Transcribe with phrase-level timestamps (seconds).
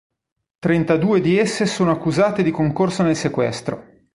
[0.57, 4.07] Trentadue di esse sono accusate di concorso nel sequestro.